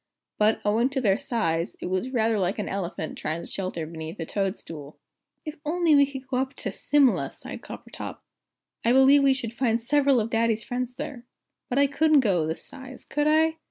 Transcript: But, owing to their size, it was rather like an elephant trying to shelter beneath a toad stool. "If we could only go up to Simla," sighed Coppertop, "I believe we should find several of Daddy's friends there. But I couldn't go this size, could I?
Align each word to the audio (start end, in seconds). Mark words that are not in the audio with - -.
But, 0.39 0.61
owing 0.65 0.89
to 0.89 0.99
their 0.99 1.19
size, 1.19 1.77
it 1.79 1.85
was 1.85 2.09
rather 2.09 2.39
like 2.39 2.57
an 2.57 2.67
elephant 2.67 3.19
trying 3.19 3.41
to 3.41 3.45
shelter 3.45 3.85
beneath 3.85 4.19
a 4.19 4.25
toad 4.25 4.57
stool. 4.57 4.97
"If 5.45 5.53
we 5.53 5.59
could 5.59 5.61
only 5.63 6.25
go 6.27 6.37
up 6.37 6.55
to 6.55 6.71
Simla," 6.71 7.29
sighed 7.29 7.61
Coppertop, 7.61 8.17
"I 8.83 8.93
believe 8.93 9.21
we 9.21 9.35
should 9.35 9.53
find 9.53 9.79
several 9.79 10.19
of 10.19 10.31
Daddy's 10.31 10.63
friends 10.63 10.95
there. 10.95 11.25
But 11.69 11.77
I 11.77 11.85
couldn't 11.85 12.21
go 12.21 12.47
this 12.47 12.65
size, 12.65 13.05
could 13.05 13.27
I? 13.27 13.57